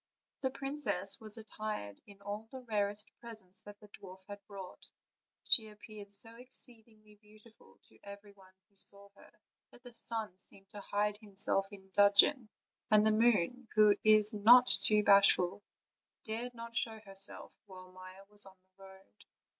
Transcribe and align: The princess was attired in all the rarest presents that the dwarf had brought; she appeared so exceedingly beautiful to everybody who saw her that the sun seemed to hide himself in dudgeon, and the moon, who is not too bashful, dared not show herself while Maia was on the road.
The 0.41 0.49
princess 0.49 1.19
was 1.21 1.37
attired 1.37 2.01
in 2.07 2.19
all 2.23 2.47
the 2.51 2.61
rarest 2.61 3.11
presents 3.19 3.61
that 3.65 3.79
the 3.79 3.87
dwarf 3.89 4.25
had 4.27 4.43
brought; 4.47 4.87
she 5.43 5.67
appeared 5.67 6.15
so 6.15 6.37
exceedingly 6.37 7.17
beautiful 7.21 7.77
to 7.87 7.99
everybody 8.03 8.57
who 8.67 8.75
saw 8.77 9.09
her 9.15 9.29
that 9.69 9.83
the 9.83 9.93
sun 9.93 10.35
seemed 10.39 10.71
to 10.71 10.81
hide 10.81 11.17
himself 11.17 11.67
in 11.71 11.91
dudgeon, 11.93 12.49
and 12.89 13.05
the 13.05 13.11
moon, 13.11 13.67
who 13.75 13.95
is 14.03 14.33
not 14.33 14.65
too 14.65 15.03
bashful, 15.03 15.61
dared 16.23 16.55
not 16.55 16.75
show 16.75 16.99
herself 17.01 17.53
while 17.67 17.91
Maia 17.91 18.23
was 18.27 18.47
on 18.47 18.55
the 18.59 18.83
road. 18.83 19.25